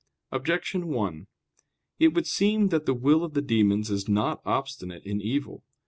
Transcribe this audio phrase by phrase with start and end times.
[0.31, 1.27] Objection 1:
[1.99, 5.63] It would seem that the will of the demons is not obstinate in evil.